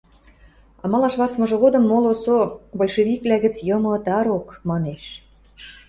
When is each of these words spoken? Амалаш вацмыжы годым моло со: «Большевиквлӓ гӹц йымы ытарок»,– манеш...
Амалаш 0.83 1.13
вацмыжы 1.21 1.57
годым 1.63 1.83
моло 1.91 2.13
со: 2.23 2.37
«Большевиквлӓ 2.79 3.37
гӹц 3.43 3.55
йымы 3.67 3.89
ытарок»,– 3.97 4.47
манеш... 4.69 5.03